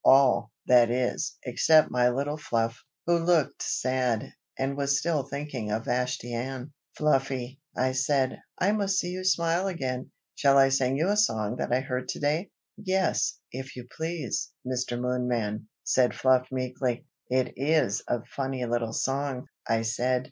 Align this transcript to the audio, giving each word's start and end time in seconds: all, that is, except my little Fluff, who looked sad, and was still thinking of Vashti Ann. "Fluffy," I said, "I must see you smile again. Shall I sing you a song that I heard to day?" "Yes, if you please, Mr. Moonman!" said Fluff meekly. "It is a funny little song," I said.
all, 0.03 0.51
that 0.65 0.89
is, 0.89 1.37
except 1.45 1.91
my 1.91 2.09
little 2.09 2.35
Fluff, 2.37 2.83
who 3.05 3.19
looked 3.19 3.61
sad, 3.61 4.33
and 4.57 4.75
was 4.75 4.97
still 4.97 5.21
thinking 5.21 5.69
of 5.71 5.85
Vashti 5.85 6.33
Ann. 6.33 6.73
"Fluffy," 6.97 7.59
I 7.77 7.91
said, 7.91 8.41
"I 8.57 8.71
must 8.71 8.97
see 8.97 9.09
you 9.09 9.23
smile 9.23 9.67
again. 9.67 10.09
Shall 10.33 10.57
I 10.57 10.69
sing 10.69 10.97
you 10.97 11.07
a 11.09 11.15
song 11.17 11.55
that 11.57 11.71
I 11.71 11.81
heard 11.81 12.07
to 12.09 12.19
day?" 12.19 12.49
"Yes, 12.77 13.37
if 13.51 13.75
you 13.75 13.87
please, 13.95 14.49
Mr. 14.65 14.99
Moonman!" 14.99 15.65
said 15.83 16.15
Fluff 16.15 16.47
meekly. 16.51 17.05
"It 17.29 17.53
is 17.55 18.01
a 18.07 18.25
funny 18.25 18.65
little 18.65 18.93
song," 18.93 19.45
I 19.67 19.83
said. 19.83 20.19